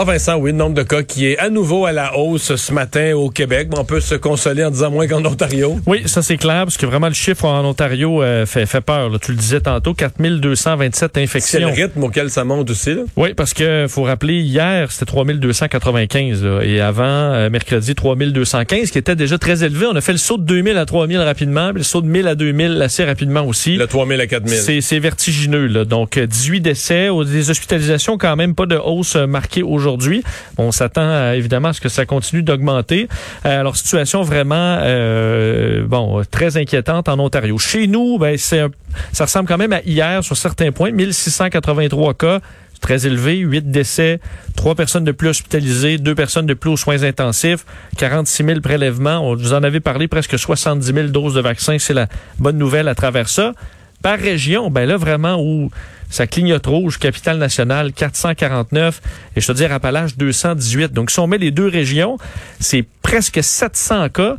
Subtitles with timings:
[0.00, 2.72] Ah Vincent, oui, le nombre de cas qui est à nouveau à la hausse ce
[2.72, 3.68] matin au Québec.
[3.76, 5.80] on peut se consoler en disant moins qu'en Ontario.
[5.86, 9.10] Oui, ça c'est clair, parce que vraiment le chiffre en Ontario euh, fait, fait peur.
[9.20, 11.58] Tu le disais tantôt, 4227 infections.
[11.58, 12.94] C'est le rythme auquel ça monte aussi.
[12.94, 13.02] Là.
[13.16, 19.16] Oui, parce que faut rappeler, hier c'était 3295 et avant, euh, mercredi, 3215, qui était
[19.16, 19.86] déjà très élevé.
[19.86, 22.28] On a fait le saut de 2000 à 3000 rapidement, puis le saut de 1000
[22.28, 23.74] à 2000 assez rapidement aussi.
[23.74, 24.80] Le 3000 à 4000.
[24.80, 25.66] C'est vertigineux.
[25.66, 25.84] Là.
[25.84, 30.22] Donc 18 décès, des hospitalisations quand même, pas de hausse marquée aujourd'hui aujourd'hui.
[30.58, 33.08] On s'attend évidemment à ce que ça continue d'augmenter.
[33.46, 37.58] Euh, alors, situation vraiment euh, bon très inquiétante en Ontario.
[37.58, 38.64] Chez nous, ben, c'est
[39.12, 40.90] ça ressemble quand même à hier sur certains points.
[40.90, 42.40] 1683 cas
[42.80, 44.20] très élevé, 8 décès,
[44.54, 49.18] 3 personnes de plus hospitalisées, 2 personnes de plus aux soins intensifs, 46 000 prélèvements.
[49.18, 51.78] On vous en avait parlé, presque 70 000 doses de vaccins.
[51.80, 52.06] C'est la
[52.38, 53.52] bonne nouvelle à travers ça.
[54.00, 55.70] Par région, ben là, vraiment, où
[56.10, 59.00] ça clignote rouge, capitale nationale 449
[59.36, 60.92] et je te dis Appalaches 218.
[60.92, 62.18] Donc si on met les deux régions,
[62.60, 64.36] c'est presque 700 cas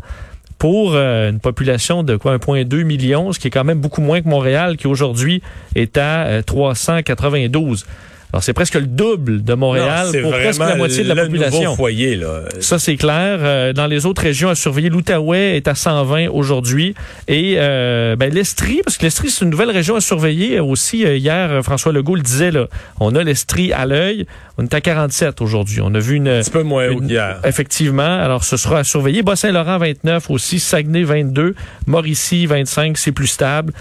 [0.58, 4.22] pour euh, une population de quoi 1,2 million, ce qui est quand même beaucoup moins
[4.22, 5.42] que Montréal qui aujourd'hui
[5.76, 7.86] est à 392.
[8.32, 11.76] Alors, c'est presque le double de Montréal pour presque la moitié de la population.
[11.76, 12.44] foyer, là.
[12.60, 13.40] Ça, c'est clair.
[13.42, 16.94] Euh, dans les autres régions à surveiller, l'Outaouais est à 120 aujourd'hui.
[17.28, 21.06] Et euh, ben, l'Estrie, parce que l'Estrie, c'est une nouvelle région à surveiller aussi.
[21.06, 22.68] Euh, hier, François Legault le disait, là,
[23.00, 24.28] on a l'Estrie à l'œil.
[24.60, 25.82] On est à 47 aujourd'hui.
[25.82, 26.28] On a vu une...
[26.28, 27.40] Un petit peu moins hier.
[27.44, 28.22] Effectivement.
[28.22, 29.24] Alors, ce sera à surveiller.
[29.24, 30.60] Bas-Saint-Laurent, 29 aussi.
[30.60, 31.56] Saguenay, 22.
[31.88, 32.96] Mauricie, 25.
[32.96, 33.74] C'est plus stable.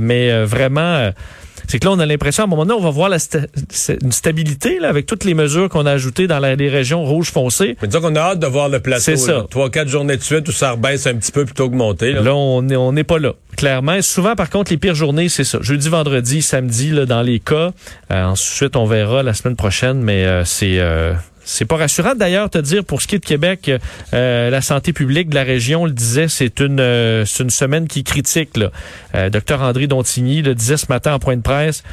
[0.00, 1.12] mais vraiment
[1.66, 3.18] c'est que là, on a l'impression, à un moment donné, on va voir la
[4.02, 7.76] une stabilité là, avec toutes les mesures qu'on a ajoutées dans les régions rouges foncées.
[7.82, 9.02] Mais disons qu'on a hâte de voir le plateau.
[9.02, 9.46] C'est ça.
[9.50, 12.12] Trois, quatre journées de suite où ça rebaisse un petit peu plutôt que monter.
[12.12, 14.00] Là, on n'est on pas là clairement.
[14.02, 15.58] Souvent, par contre, les pires journées, c'est ça.
[15.60, 17.72] Jeudi, vendredi, samedi, là, dans les cas.
[18.12, 21.14] Euh, ensuite, on verra la semaine prochaine, mais euh, c'est euh,
[21.46, 23.70] c'est pas rassurant d'ailleurs te dire pour ce qui est de Québec,
[24.12, 27.86] euh, la santé publique de la région le disait, c'est une euh, c'est une semaine
[27.86, 28.56] qui critique.
[28.56, 28.70] Là.
[29.14, 31.84] Euh, docteur André Dontigny le disait ce matin en point de presse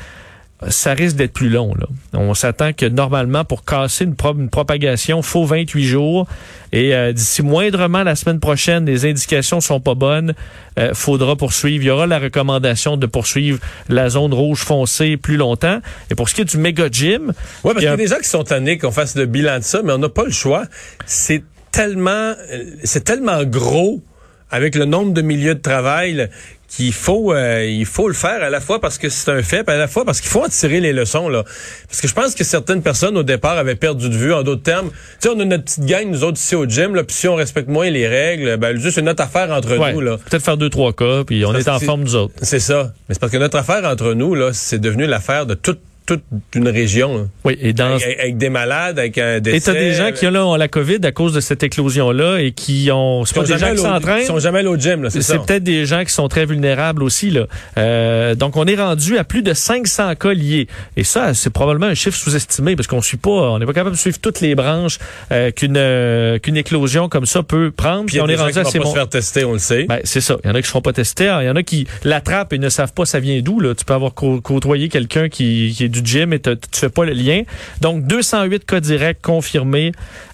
[0.70, 1.74] ça risque d'être plus long.
[1.76, 1.88] Là.
[2.14, 6.28] On s'attend que normalement, pour casser une, pro une propagation, faut 28 jours.
[6.72, 10.34] Et euh, d'ici moindrement la semaine prochaine, les indications sont pas bonnes.
[10.80, 11.84] Euh, faudra poursuivre.
[11.84, 13.60] Il y aura la recommandation de poursuivre
[13.90, 15.80] la zone rouge foncée plus longtemps.
[16.10, 18.20] Et pour ce qui est du méga gym, ouais, parce qu'il y a des gens
[18.22, 20.66] qui sont tannés qu'on fasse le bilan de ça, mais on n'a pas le choix.
[21.06, 24.02] C'est tellement, euh, c'est tellement gros
[24.50, 26.30] avec le nombre de milieux de travail
[26.76, 29.68] qu'il faut euh, il faut le faire à la fois parce que c'est un fait,
[29.70, 31.44] à la fois parce qu'il faut en tirer les leçons là.
[31.88, 34.34] Parce que je pense que certaines personnes au départ avaient perdu de vue.
[34.34, 36.96] En d'autres termes, tu sais, on a notre petite gang nous autres ici au gym
[36.96, 40.02] là, puis si on respecte moins les règles, ben juste une autre affaire entre nous
[40.02, 40.18] là.
[40.30, 42.34] Peut-être faire deux trois cas, puis on est en forme nous autres.
[42.42, 42.94] C'est ça.
[43.08, 46.24] Mais c'est parce que notre affaire entre nous là, c'est devenu l'affaire de toute toute
[46.56, 47.30] une région.
[47.44, 49.58] Oui, et dans avec, des malades, avec un décès.
[49.58, 52.52] Et t'as des gens qui là, ont la COVID à cause de cette éclosion-là et
[52.52, 53.26] qui ont.
[53.26, 54.22] C'est pas des gens qui s'entraînent.
[54.22, 57.04] Ils sont jamais au gym, là, c'est C'est peut-être des gens qui sont très vulnérables
[57.04, 57.48] aussi, là.
[57.78, 60.68] Euh, donc, on est rendu à plus de 500 cas liés.
[60.98, 63.96] Et ça, c'est probablement un chiffre sous-estimé parce qu'on suit pas, on n'est pas capable
[63.96, 65.00] de suivre toutes les branches
[65.32, 68.06] euh, qu'une euh, qu'une éclosion comme ça peut prendre.
[68.06, 69.86] Puis on est rendu à ces pas se faire tester, on le sait.
[69.86, 70.38] Ben, c'est ça.
[70.44, 71.32] Il y en a qui ne seront pas testés.
[71.42, 73.60] Il y en a qui l'attrapent et ne savent pas ça vient d'où.
[73.60, 77.06] Là, tu peux avoir côtoyé quelqu'un qui, qui est du gym et tu fais pas
[77.06, 77.44] le lien.
[77.82, 79.94] Donc 208 cas directs confirmés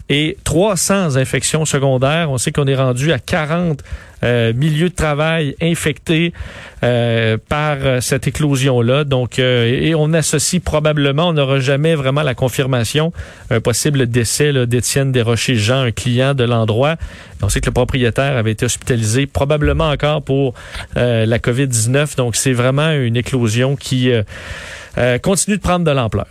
[0.10, 2.32] et 300 infections secondaires.
[2.32, 3.84] On sait qu'on est rendu à 40
[4.22, 6.34] euh, milieux de travail infectés
[6.84, 9.04] euh, par euh, cette éclosion-là.
[9.06, 13.14] Donc, et on associe probablement, on n'aura jamais vraiment la confirmation,
[13.52, 16.96] un possible décès d'Étienne Desrochers-Jean, un client de l'endroit.
[17.42, 20.54] On sait que le propriétaire avait été hospitalisé probablement encore pour
[20.96, 22.18] la COVID-19.
[22.18, 24.12] Donc, c'est vraiment une éclosion qui
[24.98, 26.28] euh, continue de prendre de l'ampleur.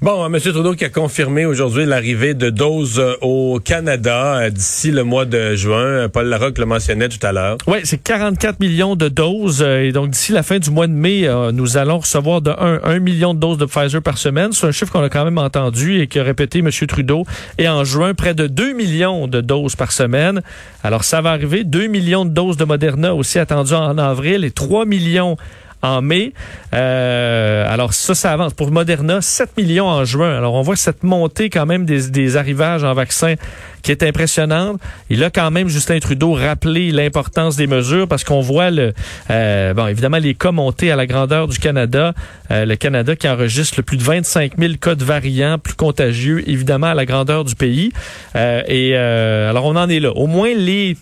[0.00, 0.40] Bon, M.
[0.40, 5.24] Trudeau qui a confirmé aujourd'hui l'arrivée de doses euh, au Canada euh, d'ici le mois
[5.24, 6.08] de juin.
[6.08, 7.58] Paul Larocque le mentionnait tout à l'heure.
[7.66, 9.62] Oui, c'est 44 millions de doses.
[9.62, 13.34] et donc, d'ici la fin du mois de mai, nous allons recevoir de 1, million
[13.34, 14.52] de doses de Pfizer par semaine.
[14.52, 16.70] C'est un chiffre qu'on a quand même entendu et a répété M.
[16.88, 17.24] Trudeau.
[17.58, 20.42] Et en juin, près de 2 millions de doses par semaine.
[20.82, 21.64] Alors, ça va arriver.
[21.64, 25.36] 2 millions de doses de Moderna aussi attendues en avril et 3 millions
[25.82, 26.32] en mai.
[26.74, 28.54] Euh, alors ça, ça avance.
[28.54, 30.36] Pour Moderna, 7 millions en juin.
[30.36, 33.34] Alors on voit cette montée quand même des, des arrivages en vaccins
[33.82, 34.80] qui est impressionnante.
[35.10, 38.92] Il a quand même, Justin Trudeau, rappelé l'importance des mesures parce qu'on voit, le,
[39.30, 42.14] euh, bon, évidemment, les cas montés à la grandeur du Canada.
[42.50, 46.48] Euh, le Canada qui enregistre le plus de 25 000 cas de variants plus contagieux,
[46.48, 47.92] évidemment, à la grandeur du pays.
[48.36, 50.12] Euh, et alors, on en est là.
[50.12, 50.96] Au moins, les,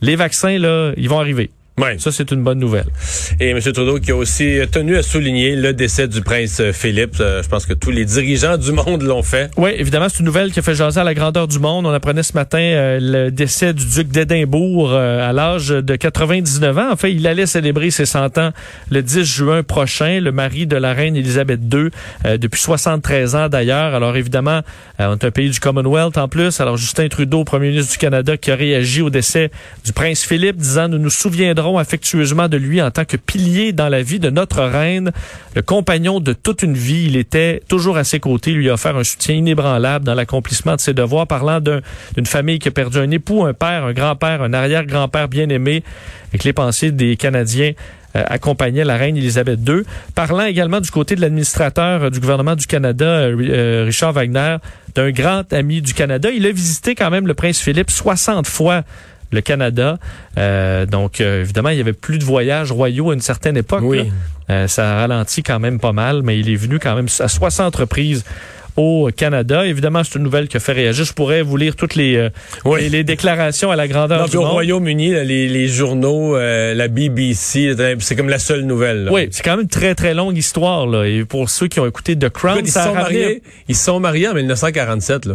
[0.00, 1.50] les vaccins, là, ils vont arriver.
[1.80, 1.96] Ouais.
[1.98, 2.84] Ça, c'est une bonne nouvelle.
[3.40, 3.58] Et M.
[3.60, 7.16] Trudeau qui a aussi tenu à souligner le décès du prince Philippe.
[7.18, 9.50] Euh, je pense que tous les dirigeants du monde l'ont fait.
[9.56, 11.86] Oui, évidemment, c'est une nouvelle qui a fait jaser à la grandeur du monde.
[11.86, 16.76] On apprenait ce matin euh, le décès du duc d'Édimbourg euh, à l'âge de 99
[16.76, 16.92] ans.
[16.92, 18.50] En fait, il allait célébrer ses 100 ans
[18.90, 21.88] le 10 juin prochain, le mari de la reine Élisabeth II,
[22.36, 23.94] depuis 73 ans d'ailleurs.
[23.94, 24.60] Alors évidemment,
[24.98, 26.60] on est un pays du Commonwealth en plus.
[26.60, 29.50] Alors Justin Trudeau, premier ministre du Canada, qui a réagi au décès
[29.84, 33.88] du prince Philippe, disant «Nous nous souviendrons affectueusement de lui en tant que pilier dans
[33.88, 35.12] la vie de notre reine,
[35.54, 37.04] le compagnon de toute une vie.
[37.06, 40.80] Il était toujours à ses côtés, lui a offert un soutien inébranlable dans l'accomplissement de
[40.80, 44.52] ses devoirs, parlant d'une famille qui a perdu un époux, un père, un grand-père, un
[44.52, 45.82] arrière-grand-père bien aimé,
[46.30, 47.72] avec les pensées des Canadiens
[48.14, 49.84] euh, accompagnaient la reine Elisabeth II.
[50.14, 54.56] Parlant également du côté de l'administrateur du gouvernement du Canada, euh, euh, Richard Wagner,
[54.94, 56.28] d'un grand ami du Canada.
[56.30, 58.82] Il a visité quand même le prince Philippe 60 fois
[59.32, 59.98] le Canada.
[60.38, 63.82] Euh, donc, euh, évidemment, il y avait plus de voyages royaux à une certaine époque.
[63.82, 64.12] Oui.
[64.50, 67.74] Euh, ça ralentit quand même pas mal, mais il est venu quand même à 60
[67.74, 68.24] reprises
[68.76, 69.66] au Canada.
[69.66, 71.04] Évidemment, c'est une nouvelle qui a fait réagir.
[71.04, 72.28] Je pourrais vous lire toutes les,
[72.64, 74.50] les, déclarations à la grandeur du au monde.
[74.50, 79.08] Au Royaume-Uni, les, les, journaux, la BBC, c'est comme la seule nouvelle.
[79.12, 80.86] Oui, c'est quand même une très, très longue histoire.
[80.86, 81.04] Là.
[81.04, 84.34] Et pour ceux qui ont écouté The Crown, ils, sont mariés, ils sont mariés en
[84.34, 85.26] 1947.
[85.26, 85.34] Là.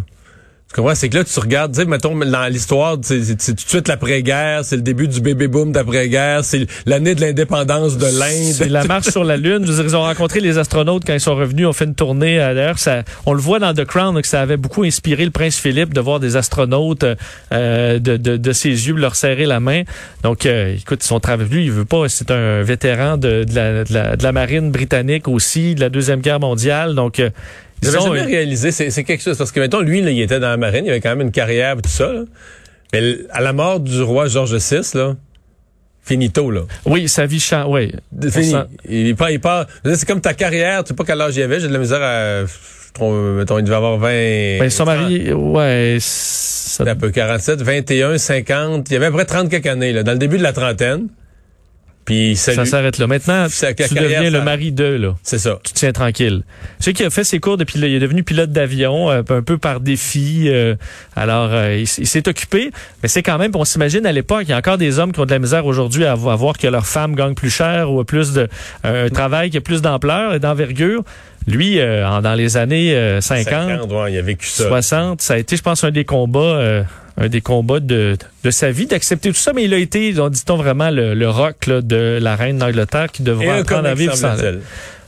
[0.77, 0.95] Comprends?
[0.95, 4.63] C'est que là, tu regardes, tu sais, mettons, dans l'histoire, c'est tout de suite l'après-guerre,
[4.63, 8.53] c'est le début du bébé-boom d'après-guerre, c'est l'année de l'indépendance de l'Inde.
[8.53, 9.65] C'est la marche sur la Lune.
[9.67, 12.39] ils ont rencontré les astronautes quand ils sont revenus, ont fait une tournée.
[12.39, 15.31] Euh, d'ailleurs, ça, on le voit dans The Crown, que ça avait beaucoup inspiré le
[15.31, 17.05] prince Philippe de voir des astronautes
[17.51, 19.81] euh, de, de, de, ses yeux leur serrer la main.
[20.23, 21.55] Donc, euh, écoute, ils sont traversés.
[21.55, 23.83] il veut pas, c'est un vétéran de, de, la,
[24.15, 26.93] de, la, marine britannique aussi, de la Deuxième Guerre mondiale.
[26.95, 27.29] Donc, euh,
[27.81, 30.57] j'avais jamais réalisé, c'est quelque chose, parce que mettons, lui, là, il était dans la
[30.57, 32.11] marine, il avait quand même une carrière tout ça,
[32.93, 35.15] mais à la mort du roi George VI, là,
[36.03, 36.61] finito, là.
[36.85, 37.91] Oui, sa vie change, oui.
[38.29, 38.55] Fini.
[38.89, 41.59] Il part, il part, c'est comme ta carrière, tu sais pas quel âge il avait,
[41.59, 44.07] j'ai de la misère à, je trouve, mettons, il devait avoir 20...
[44.59, 46.83] Ben, son mari, ouais, ça...
[46.85, 50.03] Un peu 47, 21, 50, il y avait à peu près 30 quelques années, là,
[50.03, 51.07] dans le début de la trentaine.
[52.07, 53.05] Puis ça s'arrête là.
[53.05, 55.15] Maintenant, tu deviens le mari d'eux, là.
[55.23, 55.59] C'est ça.
[55.61, 56.43] Tu te tiens tranquille.
[56.79, 59.57] sais qu'il a fait ses cours depuis, il est devenu pilote d'avion, euh, un peu
[59.57, 60.45] par défi.
[60.47, 60.75] Euh,
[61.17, 62.71] alors, euh, il, s'est occupé.
[63.03, 65.19] Mais c'est quand même, on s'imagine à l'époque, il y a encore des hommes qui
[65.19, 68.31] ont de la misère aujourd'hui à, voir que leur femme gagne plus cher ou plus
[68.31, 68.47] de
[68.85, 71.03] un travail qui a plus d'ampleur et d'envergure.
[71.45, 74.67] Lui, dans les années 50, 50 il a vécu ça.
[74.67, 76.85] 60, ça a été, je pense, un des combats
[77.17, 80.55] un des combats de, de sa vie, d'accepter tout ça, mais il a été, dit-on
[80.55, 84.35] vraiment, le, le rock là, de la reine d'Angleterre qui devrait apprendre à vivre sans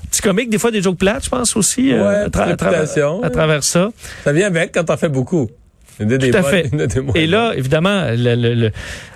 [0.10, 3.92] Petit comique, des fois des jokes plates, je pense aussi, euh, à, travers ça.
[4.24, 5.52] Ça vient avec quand t'en fais beaucoup.
[6.00, 6.72] Tout à fait.
[7.14, 8.72] Et là, évidemment, le, le, le,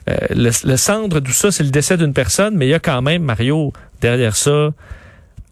[0.09, 2.79] euh, le, centre de tout ça, c'est le décès d'une personne, mais il y a
[2.79, 4.71] quand même, Mario, derrière ça,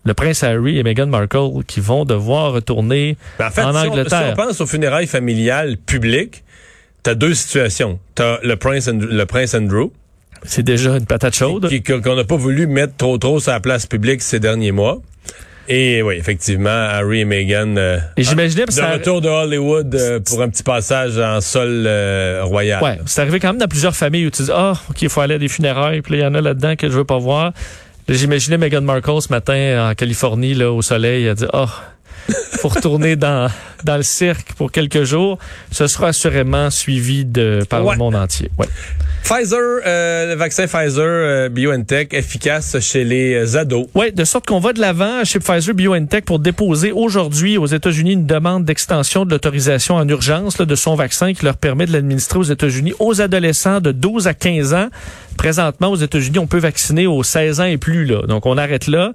[0.04, 4.34] le prince Harry et Meghan Markle qui vont devoir retourner en, fait, en Angleterre.
[4.36, 6.44] si on pense aux funérailles familiales publiques,
[7.04, 8.00] t'as deux situations.
[8.16, 9.92] T'as le prince, le prince Andrew.
[10.44, 11.70] C'est déjà une patate chaude.
[11.86, 15.02] Qu'on n'a pas voulu mettre trop trop sur la place publique ces derniers mois.
[15.68, 17.76] Et oui, effectivement, Harry et Meghan.
[17.78, 22.42] Euh, et j'imaginais de retour de Hollywood euh, pour un petit passage en sol euh,
[22.44, 22.84] royal.
[22.84, 25.22] Ouais, c'est arrivé quand même dans plusieurs familles où tu dis ah, ok, il faut
[25.22, 27.54] aller à des funérailles, puis il y en a là-dedans que je veux pas voir.
[28.10, 31.66] J'imaginais Meghan Markle ce matin en Californie là au soleil, elle dit ah.
[31.68, 31.70] Oh,
[32.60, 33.50] faut retourner dans,
[33.84, 35.38] dans le cirque pour quelques jours.
[35.72, 38.50] Ce sera assurément suivi de, par le monde entier.
[38.58, 38.68] Ouais.
[39.24, 43.88] Pfizer, euh, le vaccin Pfizer euh, BioNTech efficace chez les ados.
[43.94, 48.14] Oui, de sorte qu'on va de l'avant chez Pfizer BioNTech pour déposer aujourd'hui aux États-Unis
[48.14, 52.40] une demande d'extension de l'autorisation en urgence de son vaccin qui leur permet de l'administrer
[52.40, 54.90] aux États-Unis aux adolescents de 12 à 15 ans.
[55.42, 58.06] Présentement, aux États-Unis, on peut vacciner aux 16 ans et plus.
[58.06, 58.28] Là.
[58.28, 59.12] Donc, on arrête là.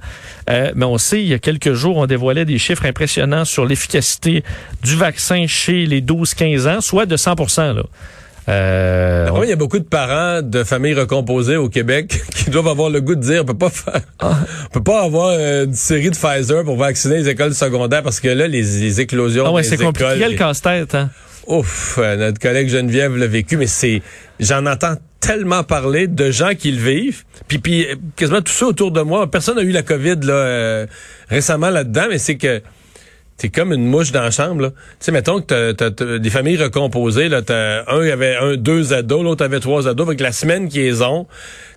[0.51, 3.65] Euh, mais on sait, il y a quelques jours, on dévoilait des chiffres impressionnants sur
[3.65, 4.43] l'efficacité
[4.83, 7.37] du vaccin chez les 12-15 ans, soit de 100
[7.75, 7.83] là.
[8.49, 12.91] Euh, il y a beaucoup de parents de familles recomposées au Québec qui doivent avoir
[12.91, 14.39] le goût de dire on peut pas faire, ah.
[14.67, 18.19] on peut pas avoir euh, une série de Pfizer pour vacciner les écoles secondaires parce
[18.19, 19.45] que là les, éclosions.
[19.47, 20.95] Ah ouais, c'est compliqué le casse-tête.
[20.97, 21.11] Hein?
[21.47, 24.03] Ouf, euh, notre collègue Geneviève l'a vécu, mais c'est,
[24.41, 27.25] j'en entends tellement parlé de gens qui le vivent.
[27.49, 29.31] Puis, puis quasiment tout ça autour de moi.
[29.31, 30.87] Personne n'a eu la COVID là, euh,
[31.29, 32.63] récemment là-dedans, mais c'est que
[33.39, 34.63] c'est comme une mouche dans la chambre.
[34.63, 34.71] Là.
[34.71, 37.29] Tu sais, mettons que t'as, t'as, des familles recomposées.
[37.29, 40.07] Là, t'as, un avait un, deux ados, l'autre avait trois ados.
[40.07, 41.27] Avec la semaine qu'ils ont,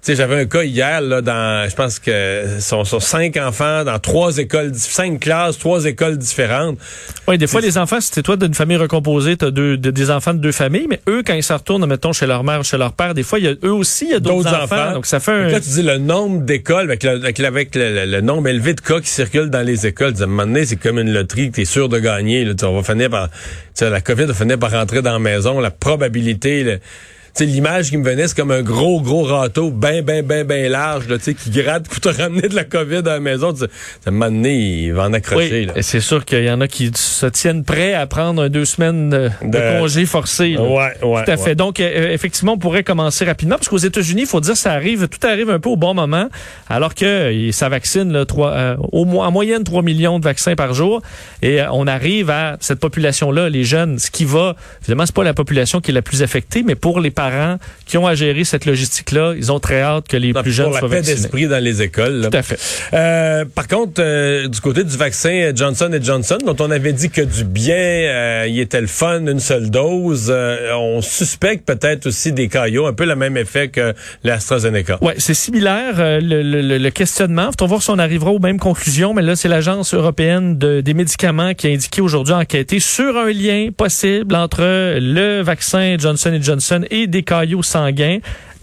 [0.02, 3.84] tu sais, j'avais un cas hier là, dans, je pense que sont, sont cinq enfants
[3.84, 6.78] dans trois écoles, cinq classes, trois écoles différentes.
[7.28, 10.40] Oui, des fois les enfants, c'était toi d'une famille recomposée, t'as deux, des enfants de
[10.40, 12.94] deux familles, mais eux quand ils se retournent, mettons chez leur mère ou chez leur
[12.94, 15.34] père, des fois y a eux aussi il y a d'autres, enfants, Donc ça fait
[15.34, 15.50] un.
[15.50, 19.02] Là, tu dis le nombre d'écoles avec, le, avec, avec le, nombre élevé de cas
[19.02, 20.14] qui circulent dans les écoles.
[20.20, 22.46] À un moment donné, c'est comme une loterie que t'es sûr de gagner.
[22.46, 23.30] Là, on va finir par,
[23.82, 25.60] la COVID va finir par rentrer dans la maison.
[25.60, 26.80] La probabilité
[27.40, 31.08] l'image qui me venait, c'est comme un gros, gros râteau, ben, ben, ben, ben large,
[31.08, 33.56] là, qui gratte pour te ramener de la COVID à la maison.
[33.56, 35.68] Ça, m'a donné, il va en accrocher.
[35.74, 39.10] Oui, c'est sûr qu'il y en a qui se tiennent prêts à prendre deux semaines
[39.10, 39.80] de, de...
[39.80, 40.58] congé forcé.
[40.58, 41.56] Ouais, ouais, Tout à fait.
[41.56, 45.08] Donc, euh, effectivement, on pourrait commencer rapidement, parce qu'aux États-Unis, il faut dire, ça arrive,
[45.08, 46.30] tout arrive un peu au bon moment,
[46.70, 50.74] alors que ça vaccine là, trois, euh, au en moyenne 3 millions de vaccins par
[50.74, 51.02] jour,
[51.42, 55.24] et euh, on arrive à cette population-là, les jeunes, ce qui va, évidemment, c'est pas
[55.24, 57.29] la population qui est la plus affectée, mais pour les parents
[57.86, 59.34] qui ont à gérer cette logistique-là.
[59.36, 61.16] Ils ont très hâte que les plus jeunes soient vaccinés.
[61.16, 62.28] D'esprit dans les écoles.
[62.30, 62.60] Tout à fait.
[62.94, 67.22] Euh, par contre, euh, du côté du vaccin Johnson Johnson, dont on avait dit que
[67.22, 70.34] du bien, euh, il était le fun, une seule dose,
[70.76, 73.94] on suspecte peut-être aussi des caillots, un peu le même effet que
[74.24, 75.00] l'AstraZeneca.
[75.02, 77.50] Oui, c'est similaire, le, le, le, questionnement.
[77.58, 80.94] Faut voir si on arrivera aux mêmes conclusions, mais là, c'est l'Agence européenne de, des
[80.94, 86.86] médicaments qui a indiqué aujourd'hui enquêter sur un lien possible entre le vaccin Johnson Johnson
[86.90, 88.20] et des caillots sanguins.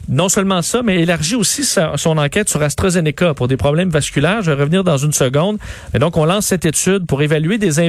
[0.09, 4.41] Non seulement ça, mais élargit aussi son enquête sur AstraZeneca pour des problèmes vasculaires.
[4.41, 5.59] Je vais revenir dans une seconde.
[5.95, 7.81] Et donc, on lance cette étude pour évaluer des,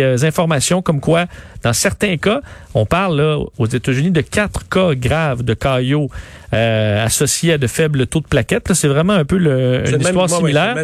[0.00, 1.26] euh, informations comme quoi,
[1.62, 2.40] dans certains cas,
[2.72, 3.20] on parle
[3.58, 6.08] aux États-Unis de quatre cas graves de caillots
[6.54, 8.72] euh, associés à de faibles taux de plaquettes.
[8.74, 10.76] C'est vraiment un peu le, une histoire similaire.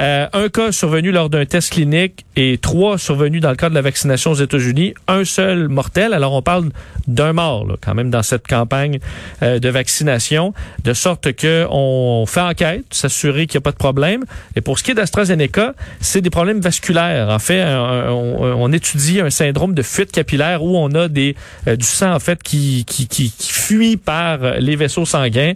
[0.00, 3.76] Euh, un cas survenu lors d'un test clinique et trois survenus dans le cadre de
[3.76, 4.94] la vaccination aux États-Unis.
[5.08, 6.12] Un seul mortel.
[6.12, 6.70] Alors, on parle
[7.06, 8.98] d'un mort là, quand même dans cette campagne
[9.42, 10.52] euh, de vaccination,
[10.82, 14.24] de sorte que on fait enquête, s'assurer qu'il n'y a pas de problème.
[14.56, 17.28] Et pour ce qui est d'AstraZeneca, c'est des problèmes vasculaires.
[17.28, 21.36] En fait, on, on, étudie un syndrome de fuite capillaire où on a des
[21.68, 25.54] euh, du sang en fait qui, qui, qui, qui fuit par les vaisseaux sanguins.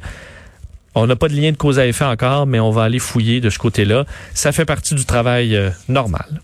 [0.95, 3.41] On n'a pas de lien de cause à effet encore, mais on va aller fouiller
[3.41, 4.05] de ce côté-là.
[4.35, 6.41] Ça fait partie du travail euh, normal.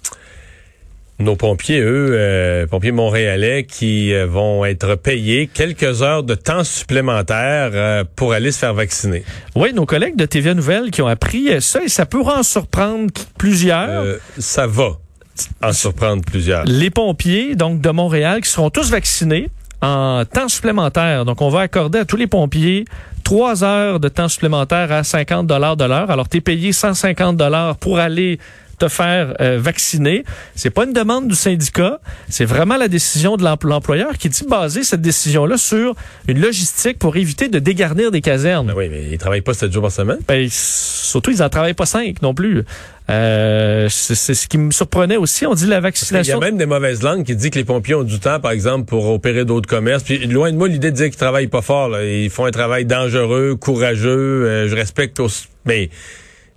[1.18, 6.64] Nos pompiers, eux, euh, pompiers montréalais, qui euh, vont être payés quelques heures de temps
[6.64, 9.24] supplémentaires pour aller se faire vacciner.
[9.56, 13.12] Oui, nos collègues de TVA Nouvelles qui ont appris ça, et ça pourra en surprendre
[13.38, 14.04] plusieurs.
[14.38, 14.98] ça va
[15.62, 16.64] en surprendre plusieurs.
[16.64, 19.50] Les pompiers, donc, de Montréal, qui seront tous vaccinés
[19.84, 21.24] en temps supplémentaire.
[21.24, 22.84] Donc, on va accorder à tous les pompiers
[23.22, 26.10] trois heures de temps supplémentaire à 50 dollars de l'heure.
[26.10, 28.38] Alors, tu es payé 150 dollars pour aller
[28.76, 30.24] te faire euh, vacciner.
[30.54, 34.84] C'est pas une demande du syndicat, c'est vraiment la décision de l'employeur qui dit baser
[34.84, 35.94] cette décision-là sur
[36.28, 38.68] une logistique pour éviter de dégarnir des casernes.
[38.68, 40.18] Ben oui, mais ils travaillent pas sept jours par semaine.
[40.26, 42.64] Ben, surtout, ils en travaillent pas cinq non plus.
[43.10, 45.46] Euh, c'est ce qui me surprenait aussi.
[45.46, 46.38] On dit la vaccination.
[46.38, 48.40] Il y a même des mauvaises langues qui disent que les pompiers ont du temps,
[48.40, 50.02] par exemple, pour opérer d'autres commerces.
[50.02, 51.88] Puis loin de moi l'idée de dire qu'ils travaillent pas fort.
[51.88, 52.04] Là.
[52.04, 54.46] Ils font un travail dangereux, courageux.
[54.46, 55.48] Euh, je respecte aussi.
[55.66, 55.90] Mais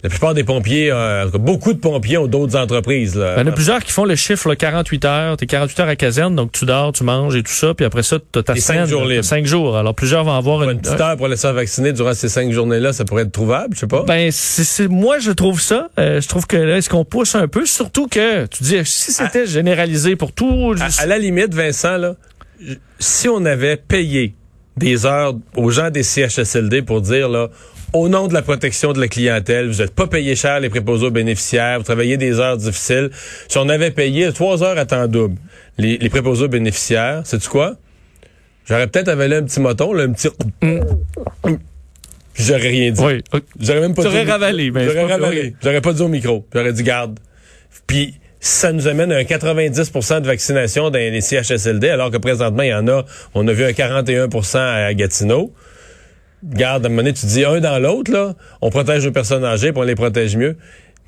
[0.08, 3.16] la plupart des pompiers, euh, beaucoup de pompiers ont d'autres entreprises.
[3.16, 3.36] Là.
[3.36, 5.36] Ben, il y en a plusieurs qui font le chiffre là, 48 heures.
[5.36, 8.04] T'es 48 heures à caserne, donc tu dors, tu manges et tout ça, puis après
[8.04, 8.86] ça, t'as ta semaine.
[8.86, 9.26] 5 jours libres.
[9.26, 9.76] 5 jours.
[9.76, 12.30] Alors plusieurs vont avoir une, une petite heure pour aller se faire vacciner durant ces
[12.30, 14.04] 5 journées-là, ça pourrait être trouvable, je sais pas.
[14.04, 15.90] Ben c'est moi je trouve ça.
[16.00, 19.12] Euh, je trouve que là, est-ce qu'on pousse un peu, surtout que tu dis si
[19.12, 20.74] c'était généralisé pour tout.
[20.80, 22.16] À, à la limite, Vincent là,
[22.98, 24.36] si on avait payé
[24.78, 27.50] des heures aux gens des CHSLD pour dire là
[27.94, 31.08] au nom de la protection de la clientèle, vous n'êtes pas payé cher les préposés
[31.08, 33.10] aux bénéficiaires, vous travaillez des heures difficiles.
[33.48, 35.38] Si on avait payé trois heures à temps double,
[35.78, 37.76] les, les préposés aux bénéficiaires, sais-tu quoi?
[38.68, 40.30] J'aurais peut-être avalé un petit moton, là, un petit...
[42.36, 43.02] J'aurais rien dit.
[43.02, 43.24] Oui.
[43.60, 44.30] J'aurais même pas dit.
[44.30, 45.56] ravalé, J'aurais ravalé.
[45.64, 46.46] J'aurais pas dit au micro.
[46.54, 47.20] J'aurais dit garde.
[47.88, 52.64] Puis ça nous amène à un 90% de vaccination dans les CHSLD, alors que présentement,
[52.64, 55.54] il y en a, on a vu un 41% à Gatineau
[56.44, 59.44] garde, à un moment donné, tu dis un dans l'autre, là, on protège les personnes
[59.44, 60.58] âgées, puis on les protège mieux.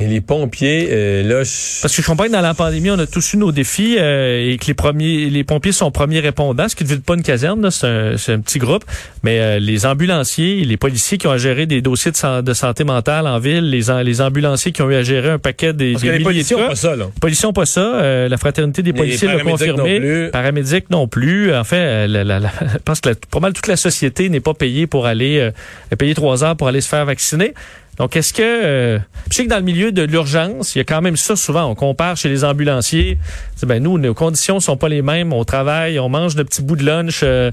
[0.02, 2.98] Et les pompiers, euh, là, je- Parce que je comprends que dans la pandémie, on
[3.00, 6.70] a tous eu nos défis euh, et que les premiers, les pompiers sont premiers répondants,
[6.70, 8.86] ce qui ne veut pas une caserne, c'est un, un petit groupe.
[9.24, 12.54] Mais euh, les ambulanciers, les policiers qui ont à gérer des dossiers de, san- de
[12.54, 15.92] santé mentale en ville, les, les ambulanciers qui ont eu à gérer un paquet des,
[15.92, 16.70] parce des que les policiers de ont cas.
[16.70, 17.06] pas ça, là.
[17.14, 17.82] Les policiers n'ont pas ça.
[17.96, 20.00] Euh, la fraternité des policiers l'a confirmé.
[20.00, 20.30] non plus.
[20.32, 21.54] Paramédics non plus.
[21.54, 24.30] En fait, euh, la- la- la- je pense que la- pas mal toute la société
[24.30, 27.54] n'est pas payée pour aller euh, payer trois heures pour aller se faire vacciner.
[28.00, 28.42] Donc, est-ce que...
[28.42, 31.36] euh, je sais que dans le milieu de l'urgence, il y a quand même ça
[31.36, 31.66] souvent.
[31.66, 33.18] On compare chez les ambulanciers.
[33.64, 35.34] Ben, nous, nos conditions sont pas les mêmes.
[35.34, 37.22] On travaille, on mange de petits bouts de lunch.
[37.24, 37.52] euh,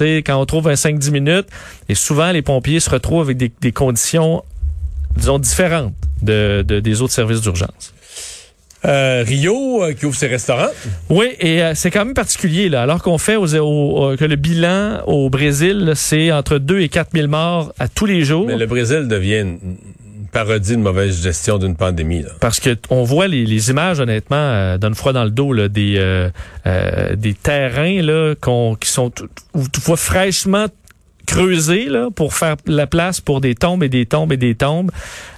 [0.00, 1.46] quand on trouve un 5-10 minutes.
[1.88, 4.42] Et souvent, les pompiers se retrouvent avec des, des conditions,
[5.16, 7.94] disons, différentes de, de- des autres services d'urgence.
[8.86, 10.68] Euh, Rio, euh, qui ouvre ses restaurants.
[11.08, 12.68] Oui, et euh, c'est quand même particulier.
[12.68, 12.82] Là.
[12.82, 16.88] Alors qu'on fait aux, au- euh, que le bilan au Brésil, c'est entre 2 et
[16.88, 18.46] 4 000 morts à tous les jours.
[18.46, 19.58] Mais le Brésil devient une
[20.32, 22.30] parodie de mauvaise gestion d'une pandémie, là.
[22.40, 25.68] Parce que on voit les, les images, honnêtement, euh, donne froid dans le dos, là,
[25.68, 26.28] des, euh,
[26.66, 30.66] euh, des terrains là, qu'on, qui sont tout- où tu vois fraîchement
[31.26, 34.90] creusés là, pour faire la place pour des tombes et des tombes et des tombes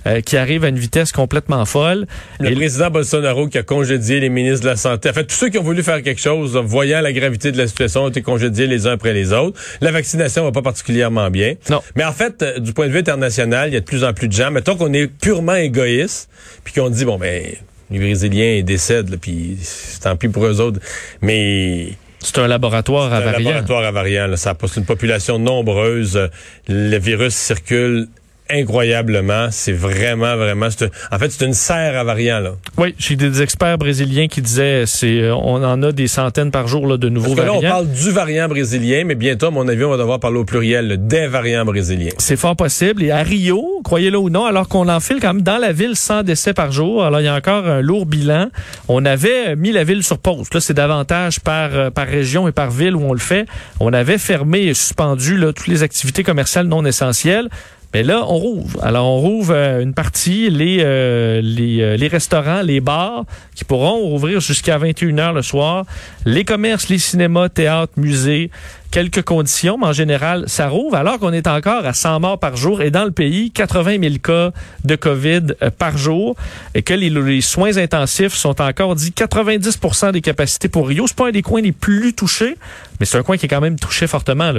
[0.07, 2.07] euh, qui arrivent à une vitesse complètement folle.
[2.41, 5.11] Le Et- président Bolsonaro qui a congédié les ministres de la Santé.
[5.11, 7.59] En fait, tous ceux qui ont voulu faire quelque chose, là, voyant la gravité de
[7.59, 9.61] la situation, ont été congédiés les uns après les autres.
[9.81, 11.55] La vaccination va pas particulièrement bien.
[11.71, 11.81] Non.
[11.97, 14.13] Mais en fait, euh, du point de vue international, il y a de plus en
[14.13, 14.51] plus de gens.
[14.51, 16.29] Mettons qu'on est purement égoïste,
[16.65, 17.43] puis qu'on dit, bon, ben,
[17.91, 19.57] les Brésiliens ils décèdent, là, puis
[20.03, 20.81] tant pis pour eux autres.
[21.23, 21.91] Mais
[22.27, 24.27] C'est un laboratoire à c'est un laboratoire à variants.
[24.27, 24.37] Là.
[24.37, 26.29] Ça pose une population nombreuse.
[26.67, 28.09] Le virus circule
[28.51, 29.49] incroyablement.
[29.51, 30.67] C'est vraiment, vraiment...
[31.11, 32.41] en fait, c'est une serre à variants.
[32.41, 32.53] Là.
[32.77, 36.69] Oui, j'ai des experts brésiliens qui disaient c'est euh, on en a des centaines par
[36.69, 37.71] jour là, de nouveaux Parce que là, on variants.
[37.71, 40.89] parle du variant brésilien, mais bientôt, à mon avis, on va devoir parler au pluriel
[40.89, 42.13] là, des variants brésiliens.
[42.19, 43.03] C'est fort possible.
[43.03, 46.23] Et à Rio, croyez-le ou non, alors qu'on enfile quand même dans la ville 100
[46.23, 48.49] décès par jour, alors il y a encore un lourd bilan.
[48.89, 50.49] On avait mis la ville sur pause.
[50.53, 53.47] Là, c'est davantage par, euh, par région et par ville où on le fait.
[53.81, 57.49] On avait fermé et suspendu là, toutes les activités commerciales non essentielles.
[57.97, 58.85] Mais là, on rouvre.
[58.85, 63.25] Alors, on rouvre euh, une partie, les, euh, les, euh, les restaurants, les bars,
[63.55, 65.87] qui pourront ouvrir jusqu'à 21h le soir,
[66.27, 68.51] les commerces, les cinémas, théâtres, musées,
[68.91, 72.57] quelques conditions, mais en général, ça rouvre, alors qu'on est encore à 100 morts par
[72.57, 74.51] jour et dans le pays, 80 000 cas
[74.85, 76.37] de COVID euh, par jour
[76.75, 81.07] et que les, soins intensifs sont encore dit 90% des capacités pour Rio.
[81.07, 82.57] C'est pas un des coins les plus touchés,
[82.99, 84.53] mais c'est un coin qui est quand même touché fortement.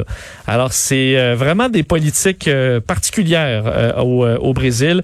[0.47, 5.03] Alors, c'est euh, vraiment des politiques euh, particulières au, au Brésil.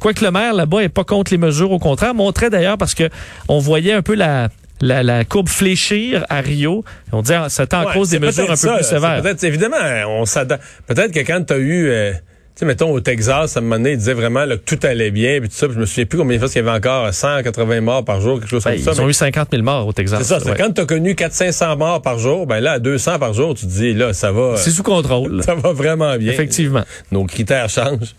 [0.00, 3.08] Quoique le maire là-bas est pas contre les mesures, au contraire, montrait d'ailleurs parce que
[3.48, 4.48] on voyait un peu la
[4.84, 6.84] la, la courbe fléchir à Rio.
[7.12, 9.22] On dit ah, c'était en Ouais, cause des mesures un peu ça, plus sévères.
[9.22, 9.76] Peut-être, évidemment,
[10.08, 10.62] on s'adapte.
[10.86, 11.88] Peut-être que quand tu as eu...
[11.88, 14.62] euh, tu sais, mettons, au Texas, à un moment donné, ils disaient vraiment là, que
[14.62, 15.66] tout allait bien, puis tout ça.
[15.66, 18.20] Puis je me souviens plus combien de fois qu'il y avait encore 180 morts par
[18.20, 19.02] jour, quelque chose Ben, comme ils ça.
[19.02, 20.20] ont mais- eu 50 000 morts au Texas.
[20.22, 20.56] C'est ça, Ouais.
[20.56, 23.66] quand tu as connu 400-500 morts par jour, ben là, à 200 par jour, tu
[23.66, 25.42] te dis, là, ça va, C'est sous contrôle.
[25.44, 26.30] ça va vraiment bien.
[26.32, 26.84] Effectivement.
[27.10, 28.14] Nos critères changent.